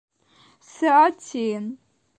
[0.63, 1.77] Thirteen.